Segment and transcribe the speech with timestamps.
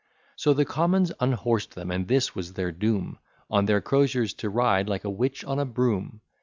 [0.35, 3.19] So the commons unhors'd them; and this was their doom,
[3.51, 6.21] On their crosiers to ride like a witch on a broom.